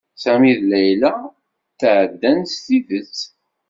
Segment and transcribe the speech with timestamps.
[0.23, 1.11] Sami d Layla
[1.79, 3.17] tɛeddan s tidet.